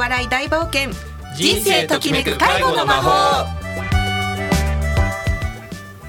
[0.00, 0.92] 笑い大冒険。
[1.36, 3.46] 人生ときめく介護の魔法。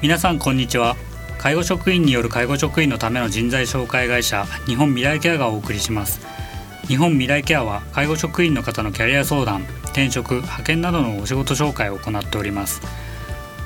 [0.00, 0.96] 皆さんこんにちは。
[1.36, 6.26] 介護職員による介護職員のための人材紹介会社日本未来ケアがお送りします。
[6.86, 12.80] 日本未来ケアは介護職員の方のキャリア相談転職派遣などのお仕事紹介を行っております。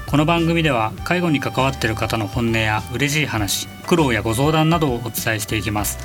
[0.08, 5.98] この番組では介護に関わっている方の本音や嬉しい話苦労やご相談などをお伝えしていきます。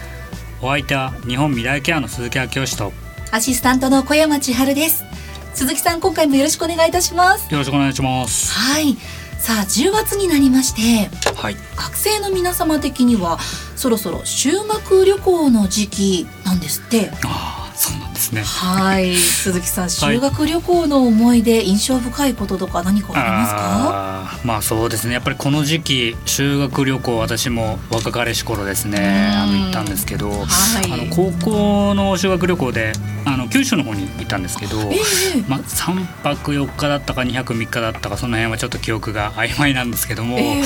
[0.61, 2.93] お相手は日本未来ケアの鈴木明義と
[3.32, 5.06] アシスタントの小山千春です。
[5.54, 7.50] 鈴木さん今回もよろしくお願いいたします。
[7.50, 8.52] よろしくお願いします。
[8.52, 8.98] はい。
[9.40, 11.56] さあ10月になりましてはい。
[11.78, 13.40] 学生の皆様的には
[13.76, 17.10] そろそろ修学旅行の時期なんですって。
[17.24, 18.44] ああそうなんですね。
[18.44, 19.16] はい。
[19.16, 24.40] 鈴木さん修学旅行の思い出、印象深いこととか何かありますか？
[24.46, 25.16] まあそうですね。
[25.16, 29.32] やっぱりこの時期修学旅行私も若かりし頃ですね。
[29.34, 30.46] あの行ったんですけど、は
[30.88, 30.92] い。
[30.92, 32.94] あの高校の修学旅行で
[33.26, 34.98] あの九州の方に行ったんですけど、え
[35.38, 40.64] えまあ、3泊4日だったか2泊3日だったかその辺はちょっと記憶が曖昧なんですけども、ええ。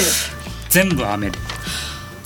[0.68, 1.40] 全部雨で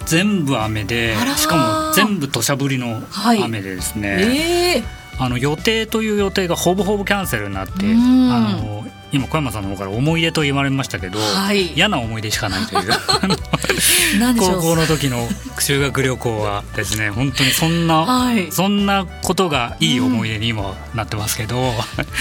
[0.09, 3.43] 全部雨でしかも全部土砂降りのはい。
[3.43, 4.83] 雨でですね、ええ
[5.21, 8.31] あの予定という予定がほぼほぼキャンセルになってうん。
[8.31, 11.73] あの今小山さんの方から思い出と言われましたけど、はい。
[11.73, 12.89] 嫌な思い出しかないという。
[14.37, 15.27] 高校の時の
[15.59, 18.51] 修学旅行はですね本当にそんな、はい。
[18.51, 21.55] そんなことがいい思い出に今はなってますけど、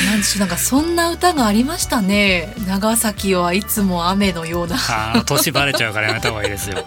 [0.07, 0.41] なんでしょう。
[0.41, 2.55] なんかそんな歌がありましたね。
[2.67, 4.77] 長崎はいつも雨のような。
[5.27, 6.87] 年バレちゃうからやめた方がいいですよ。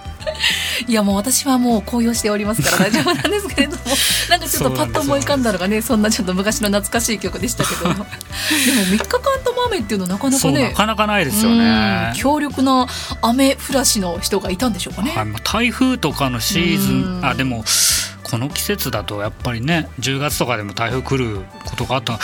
[0.88, 3.84] いやもう私はもう高揚しておりますから 大丈夫なんですけれども。
[4.30, 12.14] なんかちょっとパッと思い浮かんだのがねそんなちょっと昔の懐かしい曲でしたけど でも3日間とも雨っていうのはなかなかねなかなかないですようんね。
[12.16, 12.88] 強力な
[13.22, 15.12] 雨降らしの人がいたんでしょうかね。
[15.16, 17.26] はいまあ台風とかのシーズンうん。
[17.26, 17.66] あでも
[18.24, 22.20] この季節だとやっぱりね10月とかでも台風来ることがあったそ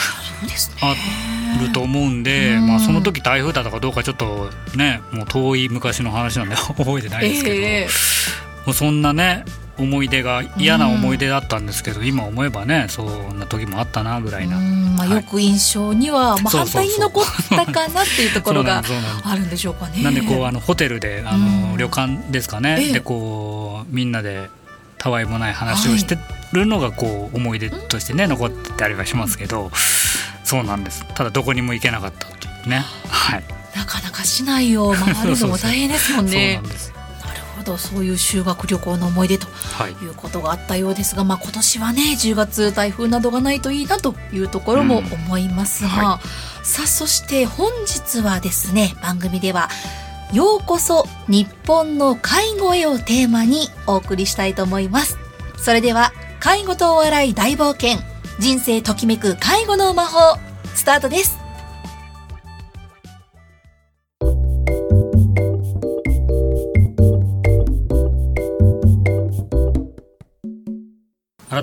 [0.46, 0.76] うですね。
[0.80, 2.66] あると思うんで、うん。
[2.68, 7.88] まあ、その時台風だったかどうかちょっとねもう遠い昔の話なんで覚えてないですけど、え
[8.66, 9.44] もうそんなね
[9.78, 14.58] 思い出が嫌な思い出だったんですけど、今思えばねそんな時もあったなぐらえいな。
[14.58, 15.16] うんまあ、はい。
[15.16, 16.82] よく印象には、まあ、そうそうそう。
[16.82, 17.24] 反対に残っ
[17.66, 18.82] たかなっていうところが
[19.24, 20.02] あるんでしょうかね。
[20.02, 21.76] なんでこうあのホテルであの、うん。
[21.78, 22.92] 旅館ですかね、ええ。
[22.94, 24.50] でこうみんなで
[24.98, 26.18] たわいもない話をして
[26.52, 29.70] るのがこう思い出としてね残ってたりはしますけど
[30.42, 31.04] そうなんです。
[31.14, 32.84] ただどこにも行けなかったというね。
[33.08, 33.44] はい。
[33.76, 36.62] なかなか市内を回るのも大変ですもんそうなねん。
[36.64, 36.92] です
[37.68, 46.20] なるほどそういう修学旅行の思い出とはいいうことがあったようですが、まあ、今年はね10月台風などがないといいなというところも思いますが、うんは
[46.62, 49.68] さあそして本日はですね番組では
[50.32, 55.18] 「ようこそ日本の介護へ」をテーマにお送りしたいと思います。
[55.56, 57.98] それでは介護とお笑い大冒険
[58.38, 60.38] 人生ときめく介護の魔法
[60.74, 61.37] スタートです。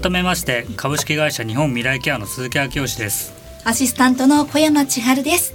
[0.02, 3.34] 改めまして株式会社日本未来ケアの鈴木明義です。
[3.64, 5.54] アシスタントの小山千春です。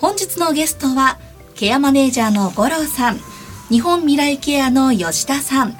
[0.00, 1.20] 本日のゲストは、
[1.54, 3.20] ケアマネージャーの五郎さん、
[3.68, 5.76] 日本未来ケアの吉田さん、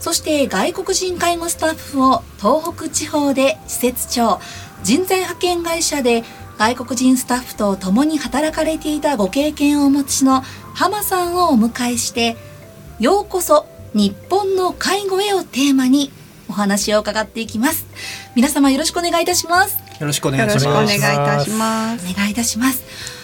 [0.00, 4.40] そして外国人介護スタッフを東北地方で施設長、
[4.82, 6.24] 人材派遣会社で
[6.58, 10.40] 外国人スタッフと共に働かれていたご経験をお持ちの
[10.74, 12.36] 浜さんをお迎えして、
[12.98, 16.10] ようこそ日本の介護へをテーマに
[16.52, 17.86] お話を伺っていきます。
[18.36, 19.82] 皆様よろしくお願いいたします。
[20.02, 21.00] よろしくお願よろしくおいします。
[21.00, 22.82] 願いいたしますお願いいたします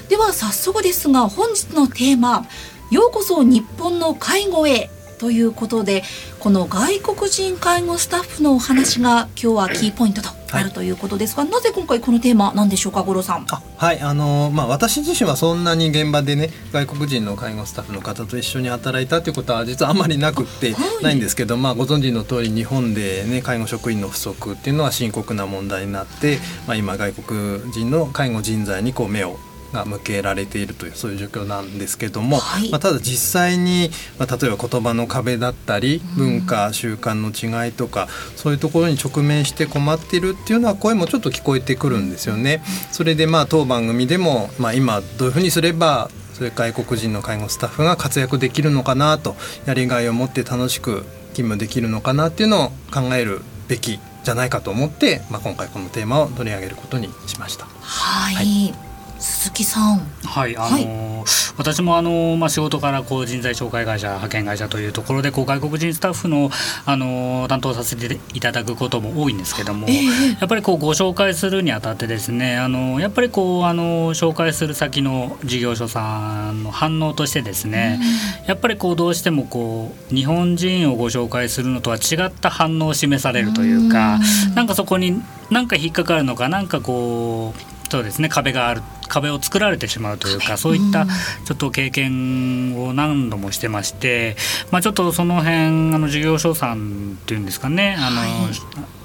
[0.08, 2.46] では早速ですが本日のテーマ
[2.90, 6.02] 「ようこそ日本の介護へ」ということで
[6.38, 13.44] この外国人介護スタッフのお話が今日はキーポイントとなるということですが、なぜ今回このテーマなんでしょうか五郎さん？
[13.50, 29.38] あはいあのまあ私自身はそんなに現場でね外国人の介護スタッフの方と一緒に働いたということは実はあんまりなくってはいないんですけど、まあご存知の通り日本でね介護職員の不足っていうのは深刻な問題になって、まあ今外国人の介護人材にこう目を
[29.72, 32.70] が向けられているというそういう状況なんですけども、はい。
[32.70, 42.62] まあ、ただ実際に、まあ、例えば言葉の壁だったり文化習慣の違いとかそういうところに直面して困っているっていうのは声もちょっと聞こえてくるんですよね。
[42.92, 49.36] それでまあ当番組でも、まあ、今どういうふうにすればそれ外国人の介護スタッフが活躍できるのかなと
[49.66, 57.66] やりがいを持って楽しく勤務できるのかなっていうのを考えるべきじゃないかと思って、まあ、今回このテーマを取り上げることにしました。
[57.66, 58.87] はい、はい
[59.18, 59.98] 鈴木さん。
[60.24, 61.24] はいあのーはい、
[61.56, 66.50] 私もあのー、まあ、仕事からこう人材紹介会社派遣会社というところでこう外国人スタッフの、
[66.86, 78.00] あのー、担当させていただくことも多いんですけども、えー、やっぱりこうご紹介するにあたってですね、あのやっぱりこう、あの紹介する先の事業所さんの反応としてですね、
[78.42, 84.18] うん、やっぱりこうどうしてもこう日本人をご紹介するのとは違った反応を示されるというか、
[84.48, 94.36] うん、なんかそこになんか引っかかるのかなんかこうそうですね壁がある壁を作られてしまうというかそういったちょっと経験を何度もしてまして、
[94.70, 95.58] まあ、ちょっとその辺あ
[95.98, 98.97] の事業所さんっていうんですかねあの、はい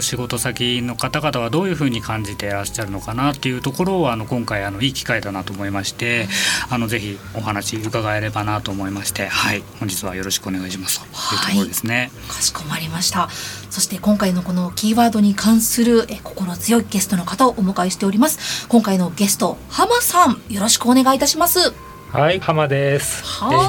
[0.00, 6.28] 仕事先の方々はどういうふうに感じていらっしゃるのかなっていうところをあの今回あのいい機会だなと思いまして
[6.70, 9.62] あのぜひお話伺えればなと思いましてはい。
[9.78, 11.10] 本日はよろしくお願いしますという
[11.46, 13.28] ところですね、はい、かしこまりました。
[13.70, 18.66] そして今回のこのキーワードに関するえ心強いゲストの方をお迎えしております。
[18.68, 20.42] 今回のゲスト浜さん。
[20.48, 21.88] よろしくお願いいたします。
[22.10, 23.22] はい浜です、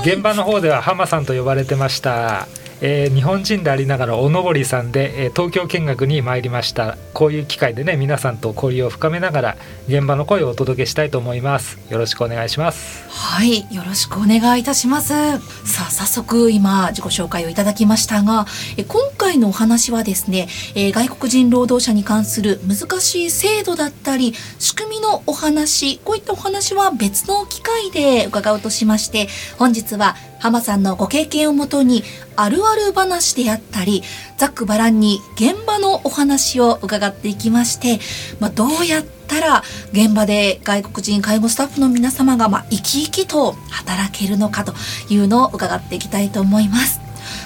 [0.05, 2.47] え現場の方では浜さんと呼ばれてました
[2.81, 6.97] えー、日本人でありながらおのぼりさんで、えー、東京見学に参りました。
[7.13, 11.77] こういう機会でね皆さんと交流を深めながら現場の声をお届けしたいと思います。
[11.89, 13.09] よろしくお願いします。
[13.09, 15.09] はいよろしくお願いいたします。
[15.09, 18.45] さあ早速今自己紹介をいただきましたが
[18.77, 29.27] え今回のお話はですね、えー、外国人労働者に関する難しい制度だったり仕組みのお話こういったお話は別の機会で伺うとしまして
[29.57, 32.03] 本日は浜さんのご経験をもとに
[32.35, 34.01] あるある話であったり
[34.37, 37.99] ざっくばらんに現場のお話を伺っていきまして、
[38.39, 44.73] まあ、どうやったら現場で外国人介護スタッフの皆様がまあ生き生きと働けるのかと
[45.09, 46.99] いうのを伺っていきたいと思います。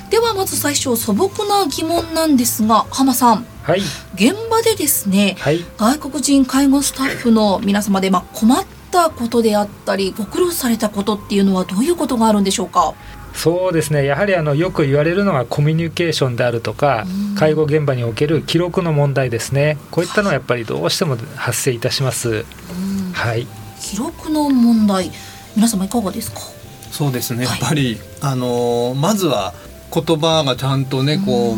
[0.09, 3.79] ではまず最初素朴な疑問なんですが浜さん、はい、
[4.13, 8.63] 現場でですね、はい、外国人介護スタッフの皆様でまあ困っ
[8.93, 12.93] ったことであったりご苦労されたことっていうのはどういうことがあるんでしょうか？
[13.33, 14.05] そうですね。
[14.05, 17.05] やはりあのよく言われるのがコミュニケーションであるとか、
[17.35, 19.79] 介護現場における記録の問題ですね。
[19.89, 22.45] こういったのはやっぱりどうしても発生いたします、
[23.13, 23.47] はい、
[23.81, 25.11] 記録の問題
[25.55, 26.41] 皆様いかがですか？
[26.91, 27.45] そうですね。
[27.45, 29.55] やっぱり、はい、あのまずは
[29.91, 31.57] 言葉がちゃんとねこう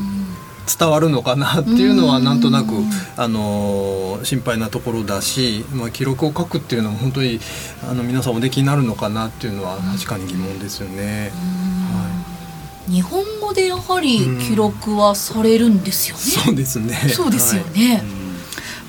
[0.65, 2.73] 伝わるのかなっていうのはなんとなく
[3.17, 7.39] あの心配なところだし、まあ、記録を書くっていうのも本当に
[7.89, 11.31] あの皆さんおできになるのかなっていうのは確かに疑問ですよね。
[11.31, 12.09] は
[12.89, 16.21] い、日本語でやはり記録はされるんですよね。
[16.21, 16.95] そうですね。
[17.09, 17.95] そうですよね。
[17.97, 18.24] はい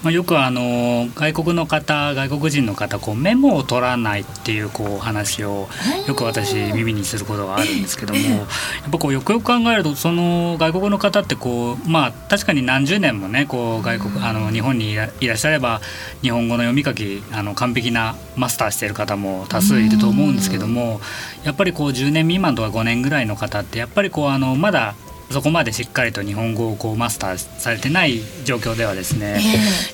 [0.02, 5.68] まあ、よくあの外国の方外国人の方こうメモを取らないっていうこう話を
[6.06, 15.80] よく私耳にすることがあるんですけどもやっぱこうよくよく考えるとその外国の方ってこうまあ確かに何十年もねこう外国あの日本にいらっしゃれば
[16.22, 21.00] 日本語の読み書きあの完璧なマスターしている方も多数いると思うんですけども
[21.44, 24.94] やっぱりこう10年未満とか5年ぐらいの方ってやっぱりこうあのまだ
[25.30, 29.40] そこまでしっかりと日本語をこうマスターされてない状況ではですね、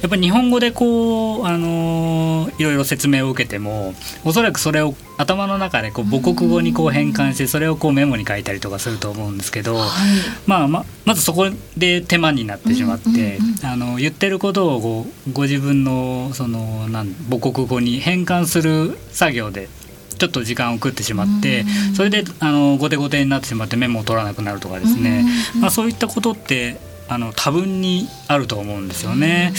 [0.03, 3.95] やっぱり日本語でこう、あのいろいろ説明を受けても
[4.25, 9.79] おそらくそれを頭の中でこう母国語にこう変換してそれをこうメモに書いたりとかすると思うんですけど、
[10.47, 19.69] まあ、ままずそこで手間になってしまって、あの言ってることをごご自分のそのなん母国語に変換する作業で
[20.23, 21.65] ちょっと時間を食ってしまって
[21.97, 25.25] それであの後手後手になってしまってメモを取らなくなるとかですね、
[25.61, 26.79] まあ、そういったことって
[27.09, 29.53] あの多分にあると思うんですよね。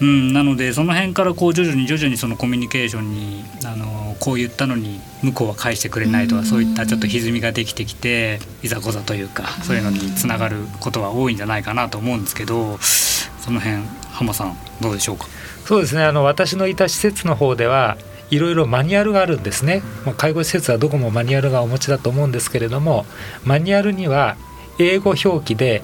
[0.00, 13.82] うん、なのでその辺からこう徐々に徐々にそのコミュニケーションにあのこう言ったのに向こうは返してくれないとかそういったちょっと歪みができてきていざこざというかそういうのにつながることは多いんじゃないかなと思うんですけどその辺
[14.12, 15.26] 浜さんどうでしょうか？
[15.64, 16.04] そうですね。
[16.04, 17.96] あの私のいた施設の方では
[18.30, 23.06] いろいろマニュアルがあるんですね、まあ、介護施設はどこもマニュアルがお持ちだと思うんですけれども
[23.44, 24.36] マニュアルには
[24.78, 25.82] 英語表記で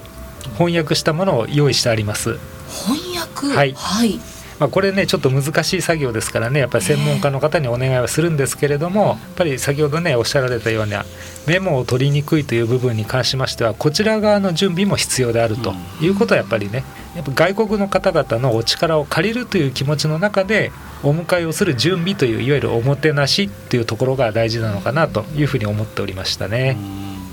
[0.57, 2.37] 翻訳したものを用意してあります。
[2.67, 3.47] 翻訳？
[3.55, 11.05] はい、はいまあ、これねちょっと難しい作業ですからねやっぱり専門家の方にお願いはするんですけれどもやっぱり先ほどねおっしゃられたような
[11.47, 16.83] メモを取りにくいという部分に関しましてはこちら側の準備も必要であるということはやっぱりね
[17.15, 20.71] やっぱ外国の方々のお力を借りるという気持ちの中で
[21.03, 26.77] お迎えをする準備といういわゆるおもてなしっていうところが大事なのかなというふうに思っておりましたね。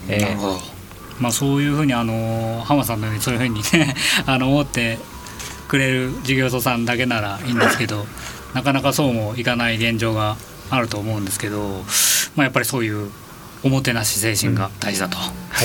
[0.09, 0.59] えー、
[1.21, 3.95] まあ、そういうふうにあの浜さんのようにそういうふうにね
[4.27, 4.99] あの思って
[5.71, 8.05] くれる事業者さんだけならいいんですけど
[8.55, 10.37] なかなかそうもいかない現状が
[10.69, 11.85] あると思うんですけど、
[12.35, 13.11] まあ、やっぱりそういう
[13.63, 15.17] おもてなし精神が大事だと、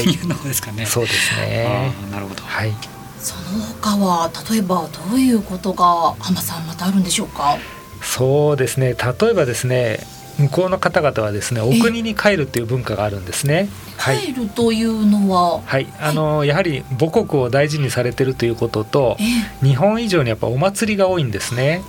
[0.03, 0.85] うん、いうのですかね。
[0.85, 1.91] そうですね。
[2.11, 2.73] なるほど、はい。
[3.19, 7.57] その他は例えばどういうことが浜さんまたあるんでしょうか？
[8.03, 8.93] そうですね。
[8.93, 10.05] 例えばですね
[10.37, 13.69] 向こうの方々はですねお国に帰るっていう文化があるんですね。
[13.97, 19.17] 帰るというのは、はい、あの、やはり母国を大事にされてるということと、
[19.63, 21.81] 日本以上にやっぱお祭りが多いんですね。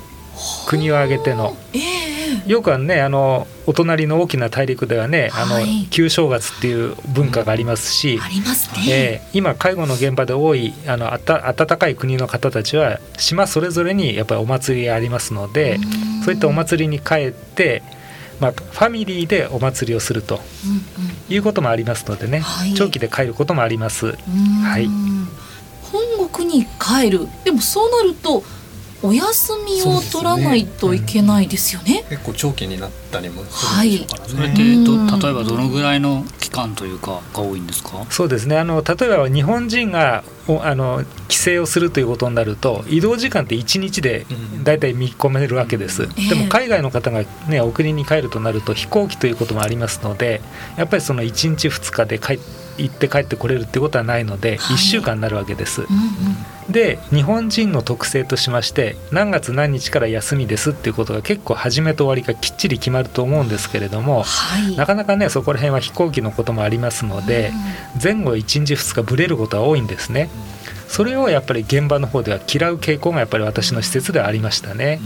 [0.69, 1.57] 国を挙げての。
[2.47, 5.59] よくはねあのお隣の大きな大陸ではね、あの
[5.91, 15.79] 旧正月っていう文化がありますし、ありますね、えー、今介護の現場で多いあのあた温かい国の方たちは島それぞれにやっぱりお祭りがありますので
[16.25, 17.83] そういったお祭りに帰って
[18.41, 20.41] まあ、ファミリーでお祭りをすると
[21.29, 24.13] いうこともありますのでね、はい、長期で帰ることもあります。
[24.13, 24.89] はい、
[25.83, 28.43] 本国に帰るでもそうなると
[29.03, 31.93] お休みを取らないといけないですよね。
[31.93, 34.35] ねうん、結構長期になったりもするでしょうからね。
[34.35, 38.07] はい、それって例えばどのぐらいの期間というかが多いんですか？
[38.11, 38.59] そうですね。
[38.59, 44.27] あの例えば日本人があの帰省をするということになると移動時間って1日で
[44.63, 46.05] だいたい見込めるわけです。
[46.05, 50.41] うん、でも海外の方がねお国に帰るとなると飛行機ということもありますので、
[50.77, 52.39] やっぱりその1日2日で帰
[52.79, 55.83] 行って帰ってこれるってことはないので、はい、1週間になるわけです。
[55.83, 55.93] うんうん
[56.71, 67.53] で日本人の特性としまして何月何日から休みですっていうことが結構初めと終わりがきっちり決まると思うんですけれども、はい、なかなかねそこら辺は飛行機のこともありますので、
[68.03, 70.29] 前後1日2日ぶれることは多いんですね。
[70.89, 75.01] それをやっぱり現場の方では嫌う傾向がやっぱり私の施設ではありましたね。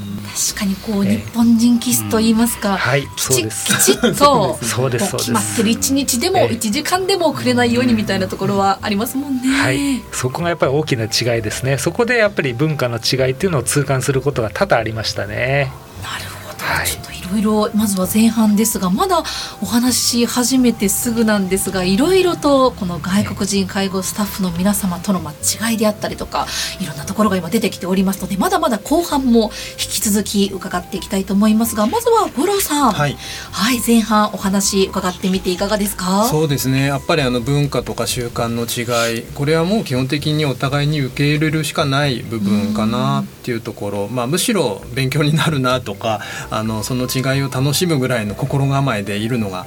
[0.53, 3.67] 確かにこう、日本人気質と言いますか、はい、そうです。
[3.67, 9.49] きちっと そうです決まってる一日でも一時間でもくれないようにみたいなところはありますもんね。
[9.49, 11.79] はい、そこがやっぱり大きな違いですね。
[11.79, 15.73] そこでやっぱり文化の違いっていうのを痛感することが多々ありましたね。
[16.03, 16.65] なるほど。
[16.65, 19.23] はいろいろまずは前半ですがまだ
[19.63, 26.47] お話し始めてすぐなんですがいろいろとこの外国人介護スタッフの皆様との違いであったりとか
[26.81, 33.17] いろんなところが今出てきておりますのでまだまだ後半も引き続き伺っていきたいと思いますがまずは五郎さん、はい、
[33.53, 36.25] はい、前半お話伺ってみていかがですか？
[36.25, 36.87] そうですね。
[36.87, 46.21] やっぱりあの文化とか習慣の違いこれはもう基本的にお互いに受け入れるしかない部分かなっていうところ、まあ、むしろ勉強になるなとか
[46.51, 49.67] あのその違いを楽しむぐらいの心構えでいるのが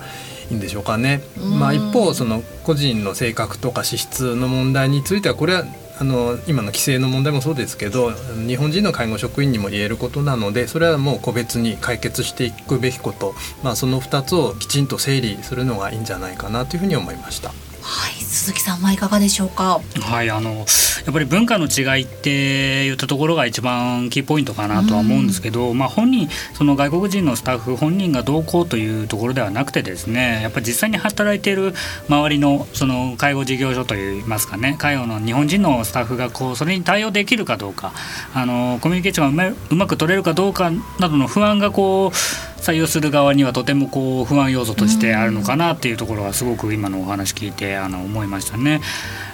[0.50, 1.22] いいんでしょうかね。
[1.60, 5.66] まあ、一方その個人の性格とか資質の問題についてはこれは
[6.00, 17.54] あの今の規制の問題もそうですけど日本人の介護職員にも言えることなのでそれはもう個別に解決していくべきこと、まあ、その2つをきちんと整理するのがいいんじゃないかなというふうに思いました。
[17.84, 19.82] はい鈴木さんはいかがでしょうか？
[20.02, 31.74] はいあのやっぱり文化の違いって言ったところが一番キーポイントかなとは思うんですけど、うん、まあ、本人その外国人のスタッフ本人がどうこうというところではなくてですねやっぱり実際に働いている
[32.08, 37.92] 周りのその介護事業所といいますかね介護の日本人のスタッフがこうそれに対応できるかどうか
[38.34, 48.80] あのコミュニケーションがうまく取れるかどうかなどの不安がこう採用する側にはとてもこう不安要素としてあるのかなっていうところはすごく今のお話聞いてあの思いましたね。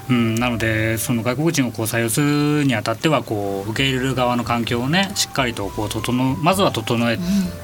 [0.09, 7.19] うん、なのでその外国人をこう採用するにあたってはこう受け入れる側の環境をねしっかりとこう整まずは整え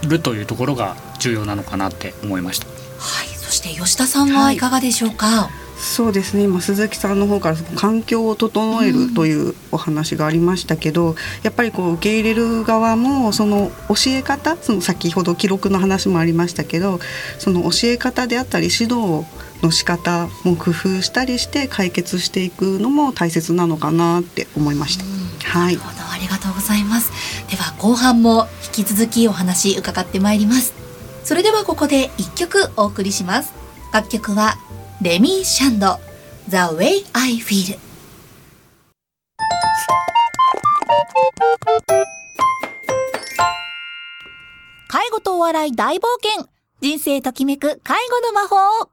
[0.07, 2.67] るというところが重要なのかなって思いました。
[2.67, 5.25] はい、そして吉田さんはいかがでしょうか？
[5.25, 17.00] はいそうですね今鈴木さんの方から環境を整えるというお話がありましたけど、うん、やっぱりこう受け入れる側もその教え方その先ほど記録の話もありましたけど
[17.39, 19.25] その教え方であったり指導
[19.62, 25.05] の仕方も工夫したりして解決していくのも大切なのかなって思いました。
[25.05, 25.77] うん、はい。
[25.77, 27.12] ありがとうございます。
[27.50, 30.74] では後半も引き続きお話伺ってまいります。
[31.24, 33.53] それではここで一曲お送りします。
[33.91, 34.58] 楽曲は
[35.05, 36.00] レミー・シャンド
[36.50, 37.77] The Way I Feel
[44.88, 46.50] 介護とお笑い大冒険。
[46.81, 48.89] 人生ときめく介護の魔法。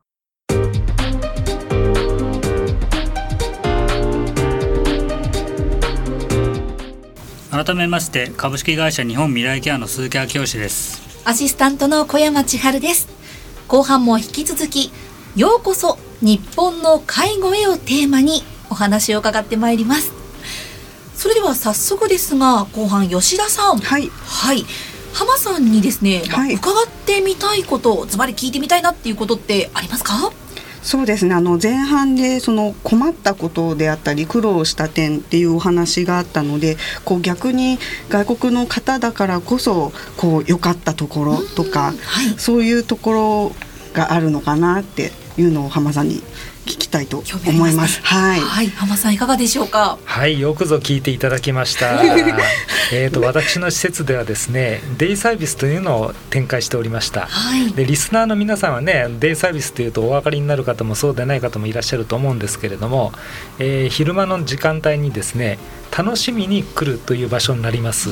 [7.65, 11.23] 改めまして株式会社日本未来ケアの鈴木明義です。
[11.25, 13.09] アシスタントの小山千春です。
[13.67, 14.93] 後半も引き続き
[15.35, 20.13] ようこそ日本の介護へをテーマにお話を伺ってまいります。
[21.15, 23.79] それでは早速ですが後半吉田さん。
[23.79, 24.11] はい。
[24.27, 24.67] はい。
[25.15, 30.31] 浜さんにですね、はい、伺ってみたいことズバリ聞いてみたいなっていうことってありますか？
[30.83, 31.35] そうですね。
[31.35, 37.79] あの前半でその困ったことであったり苦労した点っていうお話があったのでこう逆に
[38.11, 43.57] 外国の方だからこそこう良かったところとか、はい、そういうところ
[43.95, 46.23] があるのかなっていうのを浜さんに
[46.67, 48.01] 聞きたいと思います。
[48.03, 49.99] はい、はい、浜さんいかがでしょうか？
[50.05, 52.01] はい、よくぞ聞いていただきました。
[52.93, 57.27] えっと私の施設ではですね、デイサービスというのを展開しておりました。
[57.27, 63.13] はい、でリスナーの皆さんはね、デイサービスというとお分かりになる方もそうでない方もいらっしゃると思うんですけれども、
[63.59, 65.59] えー、昼間の時間帯にですね、
[65.97, 68.11] 楽しみに来るという場所になります。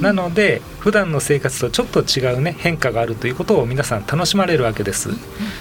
[0.00, 5.10] なので普段の生活とちょっと違うね変化があるということを皆さん楽しまれるわけです。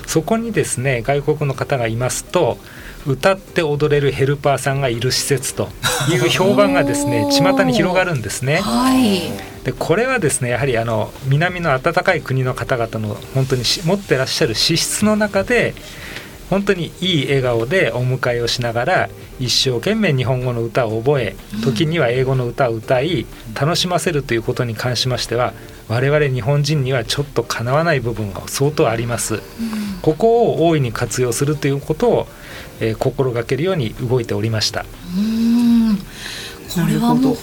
[0.05, 2.57] そこにですね外国の方がいますと
[3.05, 5.69] 歌って踊れるヘルパーさんがいる施設と
[6.11, 8.57] いう評判がですね 巷に広がるんですね。
[8.57, 9.31] はい、
[9.63, 15.73] でこれはですねやはりあの南の暖かい国の方々の本当に持ってらっしゃる資質の中で
[16.49, 25.53] 本当にいい笑顔でお迎えをしながら一生懸命日本語の歌を覚え時には英語の歌を歌い楽しませるということに関しましては
[25.87, 29.41] 我々日本人にはちょっとかなわない部分が相当あります。
[30.01, 32.27] ここを大いに活用するということを、
[32.81, 34.83] えー、心がけるように動いておりました。
[34.83, 34.87] こ
[36.87, 37.37] れはもう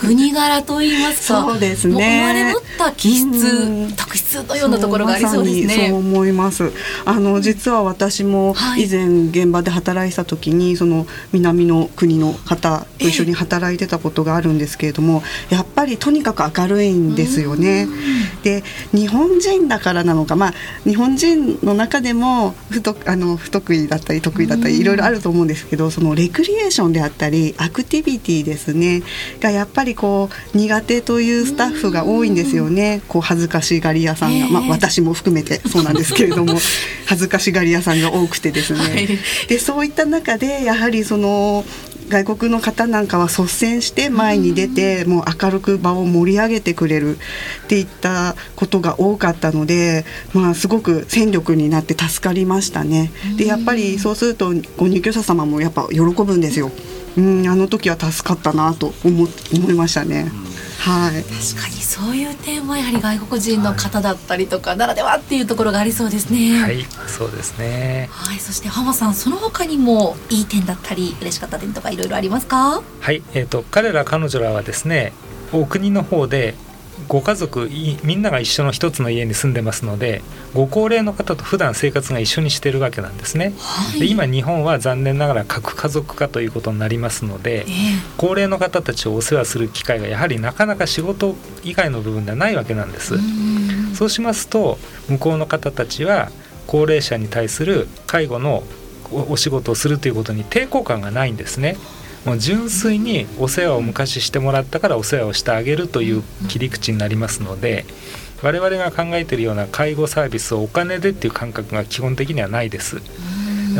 [0.00, 1.94] 国柄と言いますかそうですね。
[1.94, 5.88] 生まれ持った気質、特質のようなところがありそうですね。
[5.88, 6.72] そう思います。
[7.04, 17.88] あの実は私も以前現場で働いてた時に、その南の国の方と一緒に働いてたことがあるんですけれども、やっぱりとにかく明るいんですよね。
[18.42, 18.62] で
[18.92, 29.02] 日本人だからなのかまあ日本人の中でも不得あの不得意だったり得意だったりいろいろあると思うんですけどそのレクリエーションであったりアクティビティですね
[29.40, 33.02] がやっぱりこう苦手というスタッフが多いんですよね。
[33.08, 36.58] こう恥ずかしがり屋さんが、まあ、私も含めてそうなんですけれども
[37.06, 39.08] 恥ずかしがり屋さんが多くてですね、はい、
[39.48, 41.64] でそういった中でやはりその
[42.10, 53.12] 外国の方なんかは率先して前に出て、もう明るく場を盛り上げてくれるっていったことが多かったので、まあ、すごく戦力になって助かりましたね。
[53.38, 56.72] でやっぱりそうするとご入居者様もやっぱ喜ぶんですよ。
[57.16, 60.30] うんあの時は助かったなと思思いましたね。
[60.78, 66.58] はい、確かにそういう点はやはり外国人の方だったりとかならではっていうところがありそうですね。
[66.62, 68.08] はい、そうですね。
[68.10, 72.82] はい、そして浜さんその他にもいい点だったり嬉しかった点とかいろいろありますか？
[73.00, 75.12] はい、えっ、ー、と彼ら彼女らはですね、
[75.52, 76.54] お国の方で
[77.08, 77.68] ご家族
[78.02, 80.22] みんなが一緒の一つの家に住んでますので
[80.54, 87.66] ご高齢の方と普段生活が一緒にしてるわけなんですね、はい、で今日本は残念ながら核家族化ということになりますので、えー、
[88.16, 93.14] 高齢の方たちをお世話する機会がやはりなかなか仕事以外の部分ではないわけなんです。
[93.94, 96.30] そうしますと向こうの方たちは
[96.66, 98.62] 高齢者に対する介護の
[99.12, 101.76] お仕事をするということに抵抗感がないんですね。
[102.24, 107.86] もう純粋にお世話を昔してもらったからお世話をしてあげるという切り口になりますので
[108.42, 113.02] 我々が考えているような介護サービスをお金でっていう感覚が基本的にはないです。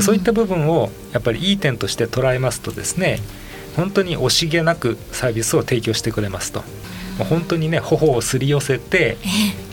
[0.03, 3.18] そういった部分をやっぱりいい点として捉えますとですね
[3.74, 6.62] 本当に惜しげなくサービスを提供してくれますと。
[7.24, 9.18] 本当にね頬をすり寄せて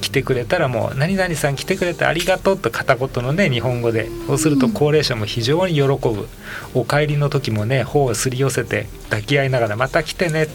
[0.07, 6.27] 来てくれたらもう「何々さん来てくれてありがとう」と片言のね日本語でそうすると高齢者も非常に喜ぶ。
[6.73, 10.47] お帰りの時もね頬をすり寄せて抱き合いながら「また来てね」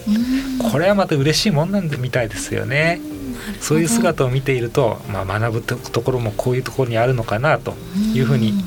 [0.71, 2.99] これはまた嬉しいもんなんでみたいですよね。
[3.59, 7.75] そういう姿を見ていると、まあ、学ぶところもこういうところにあるのかなと
[8.13, 8.65] いうふうに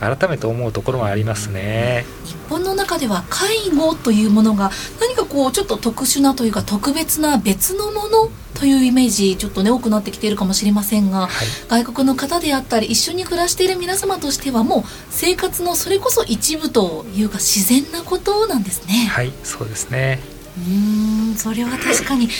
[0.00, 2.04] 改めて思うところがありますね。
[2.24, 19.08] 日本の中では介護というものが何かこうちょっと特殊なというか特別な別のものというイメージちょっとね多くなってきているかもしれませんが、はい、外国の方であったり一緒に暮らしている皆様としてはもう生活のそれこそ一部というか自然なことなんですね。
[19.10, 20.20] はいそうですね。
[20.56, 20.60] う
[21.32, 22.30] んそれは確かに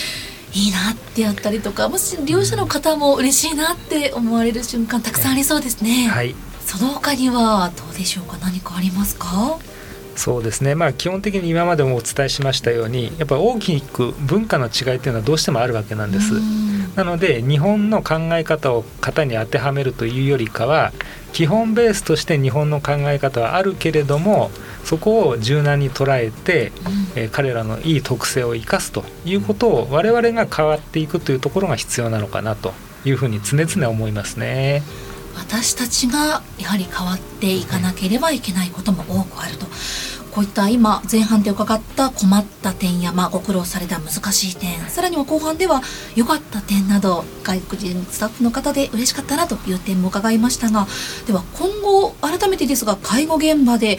[0.53, 6.07] いいなってやったりとかもし利用者の方も嬉しいなって思われる瞬間たくさんありそうですね。
[6.07, 6.33] はい。
[6.65, 8.37] その他にはどうでしょうか？
[8.41, 9.59] 何かありますか？
[10.17, 16.33] そうですね、まあ、基本的に今までもお伝えしましたようにやっぱ大きく文化の違いっていうのはどうしてもあるわけなんです。
[16.95, 20.91] なので日本の考え方を型に当てはめるというよりかは
[21.31, 24.49] 基本ベースとして日本の考え方はあるけれども
[24.83, 26.71] そこを柔軟に捉えて、
[27.15, 32.73] えー、彼らのいい特性を生かすということを我々が変わっていくというところが必要なのかなと
[33.05, 34.81] いうふうに常々思いますね。
[35.37, 39.65] 私たちがやはり変わっていかなければいけないことも多くあると。
[40.31, 45.81] こういった今前半で伺った困った点や、まあ、ご苦労された難しい点さらには後半では
[46.15, 50.85] 良かった点など外国人スタッフの方で嬉しかったなという点も伺いましたが
[51.25, 53.97] では今後改めてですが介護現場で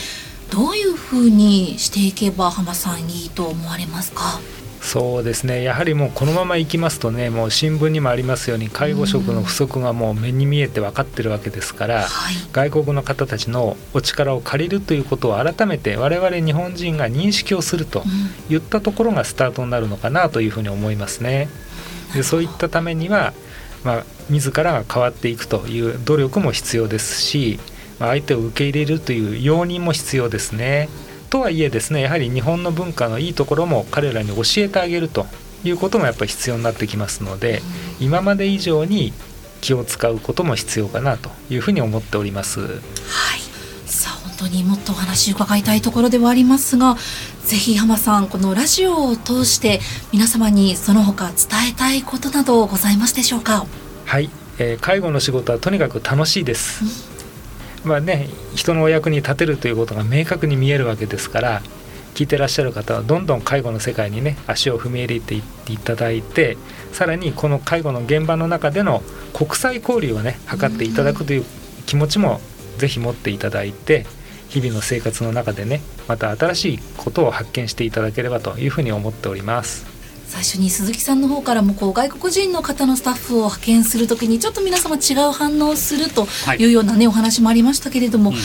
[0.52, 4.38] どういうふうにしていけば浜さんいいと思われますか？
[4.80, 18.02] そうですねやはりもうこのままいきますとねもう新聞にもありますように介護職の不足がもう目に見えて分かってるわけですから、はい、外国の方たちのお力を借りるということを改めて我々日本人が認識をすると
[18.48, 21.48] いったところがスタートになるのかなというふうに思いますね。
[22.14, 23.34] でそういったためには、
[23.84, 27.58] まあ、自らが変わっていくという努力も必要ですし、
[27.98, 30.88] まあ、相手を受け入れるという容認も必要ですね。
[31.30, 35.26] とはいえですねやはり日本の文化のいいところも彼らに教えてあげると
[35.64, 37.62] いうこともやっぱり必要になってきますので
[38.00, 39.12] 今まで以上に
[39.60, 42.60] 気を使うことも必要かなというふうに思っております。
[42.60, 42.70] はい。
[43.86, 46.96] さあ本当にもっとお話伺いたいところではありますが
[47.46, 49.80] ぜひ浜さんこのラジオを通して
[50.12, 53.66] 皆様にその他伝えたいことなどございますでしょうか？
[54.04, 56.84] はい、えー、介護の仕事はとにかく楽しいです、
[57.84, 61.62] まあね人のお役に立てるということが明確に見えるわけですから
[62.14, 66.56] 聞いてらっしゃる方はどんどん介護の世界にね足を踏み入れていっていただいて
[66.92, 71.44] さらにこの介護の現場の中での国際交流をね図っていただくという
[71.86, 72.40] 気持ちも
[72.78, 74.04] ぜひ持っていただいて
[74.48, 79.97] 日々の生活の中でねまた新しいことを発見していただければというふうに思っております。
[80.28, 86.26] 最初に鈴木さんの方からもこう外国人の方のスタッフを派遣するときにちょっと皆様違う反応をすると
[86.58, 86.66] い。
[86.66, 88.36] うようなね、はい、お話もありましたけれども、うん、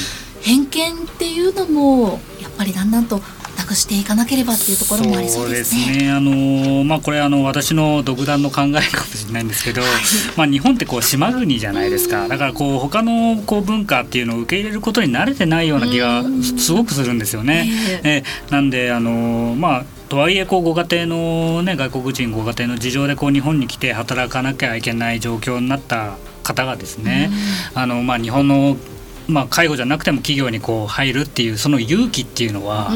[0.41, 3.19] 偏見っていうのもやっぱりだんだんと
[3.58, 5.82] なくしていかなければっていうところもありそうですね。
[5.82, 6.12] すね。
[6.12, 9.91] あのまあこれあの私の独断の考えかもしれないんですけど、はい、
[10.38, 12.30] まあ日本ってこう島国じゃないですか。
[12.30, 16.24] だからこう他のこう文化っていうのを受け入れることに慣れてないような気が
[16.58, 17.69] すごくするんですよね。
[18.04, 27.32] えー、なんであのまあとはいえこうご家庭の、ね、外国人ご家庭の事情でこう日本に来て働かなきゃいけない状況になった方がですね、
[27.73, 28.78] あのまあ、日本の
[29.27, 32.91] まあ、介護じゃなくても企業にこう入るっていうその勇気っていうのは、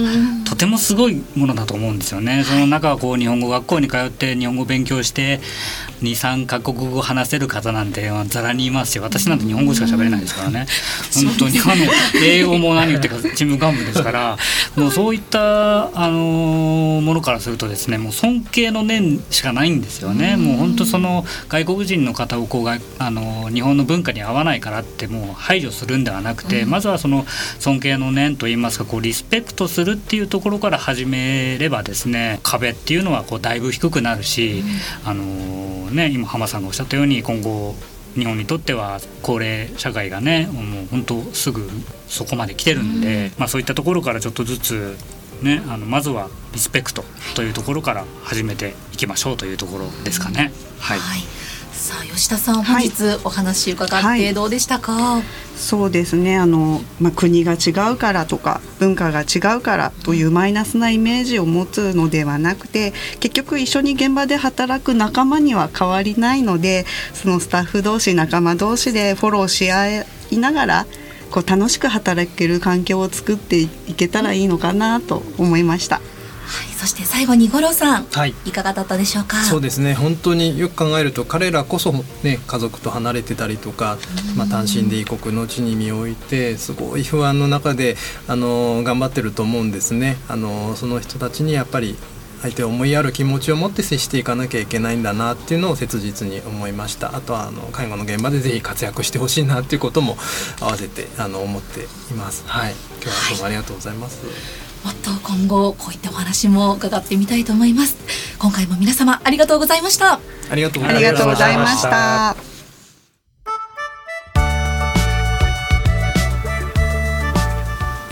[0.48, 2.44] とてもすごいものだと思うんですよね。
[2.44, 5.40] その中はこう日本語学校に通って日本語勉強して
[6.02, 10.68] 23カ国語話せる方なんてざらにいますし私なんて日本語しか喋れないですからね。
[11.14, 11.60] 本当に。
[11.60, 11.76] あの
[12.24, 14.38] 英語も何言ってかちむかんぶですから
[14.76, 20.38] もうそういったあのものからするとですねもう尊敬の念しかないんですよね。
[20.38, 27.26] もう本当その外国人の方をこうあの日本の文化に合わないからってもう排除するんではなくて、まずはその
[27.60, 34.64] 尊敬の念といいますかこうリスペクトするっていうところから始めればですね壁っていうのはこうだいぶ低くなるし、
[35.06, 35.24] あの
[35.92, 37.76] ね今浜さんがおっしゃったように今後
[38.16, 41.70] 日本にとっては高齢社会がねもう本当すぐ
[42.08, 44.98] そこまで来てるんで、まあ、そういったところからちょっとずつ
[45.42, 47.04] ね、あのまずはリスペクト
[47.36, 50.52] というところから始めていきましょうというところですかね。
[50.80, 51.37] はい、はい
[51.78, 52.92] さあ吉田さん本日
[53.24, 55.24] お話伺ってどうでしたか、はい、
[55.56, 56.38] そうですね。
[56.38, 70.86] あの、まあ、国が違うからとか文化が違うからというマイナスなイメージを持つのではなくて結局一緒に現場で働く仲間には変わりないのでそのスタッフ同士仲間同士でフォローし合いながら
[71.30, 76.02] こう楽しく働ける環境を作っていけたらいいのかなと思いました。
[76.48, 79.38] はい、そして最後に五郎さん、はい、いかがだったでしょうか？
[79.44, 79.94] そうですね。
[79.94, 81.92] 本当によく考えると彼らこそ、
[82.24, 83.98] ね、家族と離れてたりとか、
[84.36, 90.18] まあ、単身で異国の地に身を置いてすごい不安の中であの頑張ってると思うんですね。
[90.30, 91.96] あのその人たちにやっぱり
[92.42, 97.16] 相手を思いやる気持ちを持って接していかなきゃいけないんだなっていうのを切実に思いました。
[97.16, 100.18] あとはあの介護の現場でぜひ活躍してほしいなっていうことも
[100.62, 102.44] 合わせてあの思っています。
[102.48, 102.74] はい。
[103.04, 107.98] 今日はどうもありがとうございます、はいもっと今後こういったお話も伺ってみたいと思います。
[108.40, 110.22] 今回も皆様ありがとうございました。
[110.50, 110.88] ありがとうご
[111.36, 112.38] ざいました。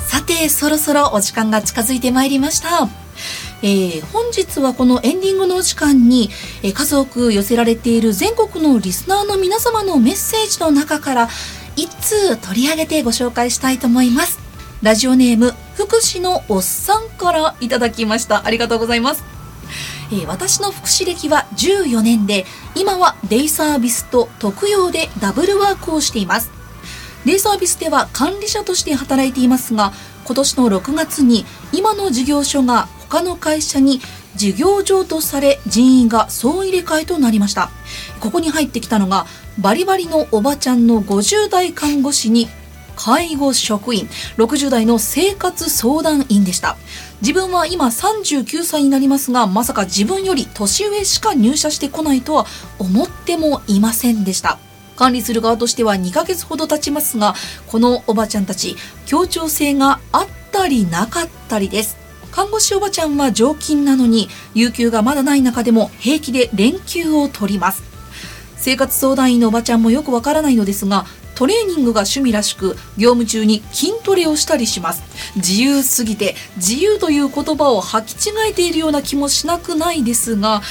[0.06, 2.90] さてそろそろお時間が近づいてまいりました。
[3.62, 6.30] えー、本日はこのエンディングのお時間に、
[6.62, 11.30] えー、数多く寄せられている全国のリスナーの皆様のメッセージの中から
[11.78, 14.45] 一通取り上げてご紹介したいと思います
[14.84, 18.46] ラジオネーム福祉のおっさんからいただきました。
[18.46, 19.24] ありがとうございます、
[20.12, 26.52] えー、私の福祉歴は14年で今はデイサービスと特養でダブルワークをしています。
[27.26, 29.94] デイサービスでは管理者として働いていますが
[30.26, 34.00] 今年の6月に今の事業所が他の会社に
[34.36, 37.72] 事業場とされ人員が総入れ替えとなりました。
[38.20, 39.26] ここに入ってきたのが
[39.58, 42.50] バリバリのおばちゃんの50代看護師に
[42.96, 44.08] 介護職員。
[44.38, 46.78] 60代の生活相談員でした。
[47.22, 52.46] 自分は今39歳になりますがまさか自分より年上しか入社してこないとは
[52.78, 54.60] 思ってもいませんでした。
[54.96, 57.36] 管理する側としては2ヶ月ほど経ちますが
[57.68, 61.98] このおばちゃんたち協調性があったりなかったりです。
[62.32, 67.84] 看護師おばちゃんは常勤なのに有給がまだない中でも平気で連休を取ります。
[68.58, 75.04] 生活相談員のおばちゃんもよくわからないのですがトレーニングが趣味らしく業務中に筋トレをしたりします。
[75.36, 80.62] 自由すぎて自由という言葉を履き違えているような気もしなくないですが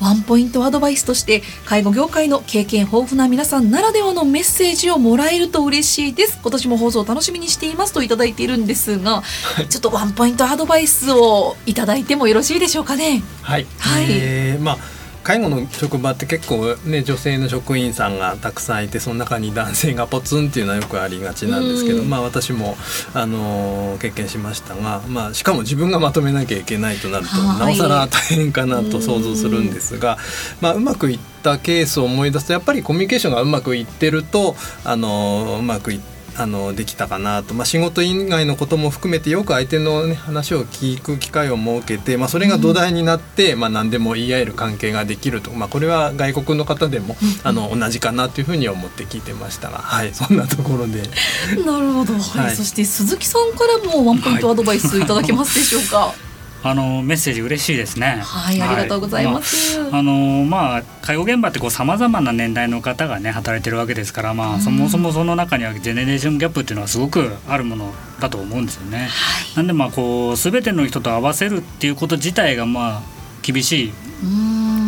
[0.00, 6.38] ワンポイントアドバイスとして介護業界の経験豊富な皆さんならではのメッセージをもらえると嬉しいです。
[6.40, 9.22] 今年も放送を楽しみにしていますといただいているんですが、
[9.68, 13.22] ちょっとワンポイントアドバイスをいただいてもよろしいでしょうかね？
[13.42, 14.06] はい、はい。
[14.08, 22.10] えーまあ介護の職場って結構ね女性の職員さんがたくさんいてその中に男性がポツンっていうのはよくありがちなんですけど、うん。
[22.10, 22.76] まあ私も
[23.14, 27.76] あのー経験しましたが、まあしかも自分がまとめなきゃいけないとなると、はい。
[27.76, 30.16] なおさら大変かなと想像するんですが、
[30.60, 51.02] まあうまくいったケースを思い出すとやっぱりコミュニケーションがうまくいってるとあのーうまくいってあのできたかなと、まあ、仕事以外のことも含めてよく相手の、ね、話を聞く機会を設けて、まあ、それが土台になって、まあ、何でも言い合える関係ができると、まあ、これは外国の方でも、あの同じかなというふうに思って聞いてましたが、はい、そんなところで。
[51.64, 52.46] なるほど、はい。
[52.46, 52.56] はい。
[52.56, 56.14] そして鈴木さんからもワンポイントアドバイスいただけますでしょうか？
[56.62, 58.20] あのメッセージ嬉しいですね。
[58.22, 69.08] はい、ありがとうございます、あのまあ介護現場ってこうさまざまな年代の方がね働いてるわけですから、まあ、そもそもその中にはジェネレーションギャップっていうのはすごくあるものだと思うんですよね。
[69.56, 73.02] なんでまあこう全ての人と合わせるっていうこと自体がまあ
[73.42, 73.92] 厳しい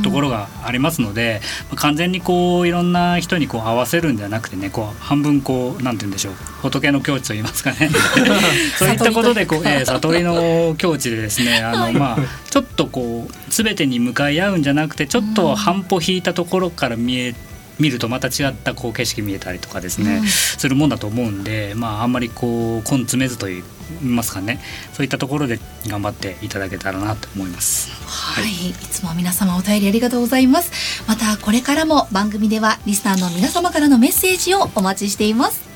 [0.03, 7.91] ところがありますので、まあ完全にこういろんな人にこう合わせるんじゃなくてねこう半分こうなんて言うんでしょう仏の境地と言いますかね。
[8.79, 12.19] そういったことでこう、えー悟りの境地でですねあの、まあ
[12.51, 17.35] ちょっとこう全てに向かい合うんじゃなくてちょっと半歩引いたところから見え
[17.83, 23.62] 見るとまた違ったこう景色見えたりとかですね、うんするもんだと思うんで、まあ、あんまりこう根詰めずと言い
[24.05, 24.61] ますかね
[24.92, 27.90] そういったところで頑張っていただけたらなと思います。
[28.07, 31.03] はい、いつも皆様お便りありがとうございます。
[31.09, 35.73] またこれからも番組ではリスナーの皆様からのメッセージをお待ちしています。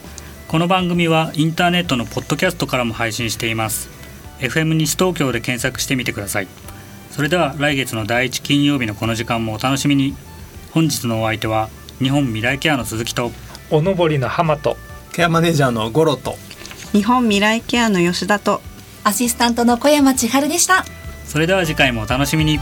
[0.49, 3.88] この番組はインターネットのポッドキャストからも配信しています
[4.38, 6.49] FM 西東京で検索してみてください
[7.11, 10.14] それでは来月の第一金曜日のこの時間もお楽しみに
[10.71, 13.33] 本日のお相手は日本未来ケアの鈴木と。
[13.71, 14.77] おのぼりの浜と。
[15.13, 16.37] ケアマネージャーのゴロと。
[16.93, 18.61] 日本未来ケアの吉田と。
[19.03, 20.85] アシスタントの小山千春でした。
[21.25, 22.59] それでは次回もお楽しみに